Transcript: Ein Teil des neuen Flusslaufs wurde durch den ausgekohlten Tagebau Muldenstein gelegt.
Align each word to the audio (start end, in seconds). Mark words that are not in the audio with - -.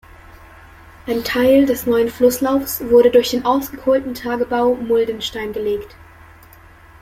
Ein 1.05 1.23
Teil 1.23 1.67
des 1.67 1.85
neuen 1.85 2.09
Flusslaufs 2.09 2.81
wurde 2.89 3.11
durch 3.11 3.29
den 3.29 3.45
ausgekohlten 3.45 4.15
Tagebau 4.15 4.73
Muldenstein 4.73 5.53
gelegt. 5.53 5.95